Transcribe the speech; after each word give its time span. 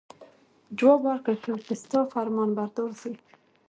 جواب 0.77 1.01
ورکړل 1.05 1.37
شو 1.43 1.53
چې 1.65 1.73
ستا 1.81 1.99
فرمانبردار 2.13 2.89
زوی. 3.01 3.17